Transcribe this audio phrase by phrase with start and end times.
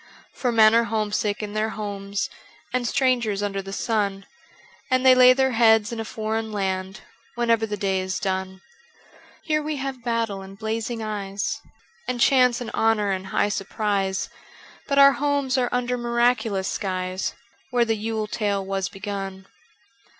[0.33, 2.27] For men are homesick in their homes,
[2.73, 4.25] And strangers under the sun,
[4.89, 7.01] And they lay their heads in a foreign land
[7.35, 8.63] Whenever the day is done.
[9.43, 11.61] Here we have battle and blazing eyes,
[12.07, 14.27] And chance and honour and high surprise,
[14.87, 17.35] But our homes are under miraculous skies
[17.69, 19.45] Where the Yule tale was begun.